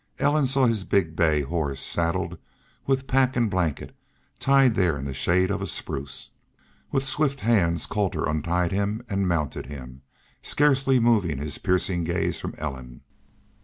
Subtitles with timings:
[0.17, 2.39] Ellen saw his big bay horse, saddled,
[2.87, 3.95] with pack and blanket,
[4.39, 6.31] tied there in the shade of a spruce.
[6.91, 10.01] With swift hands Colter untied him and mounted him,
[10.41, 13.01] scarcely moving his piercing gaze from Ellen.